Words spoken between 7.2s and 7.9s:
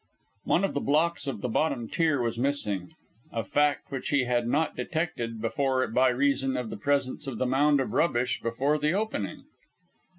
of the mound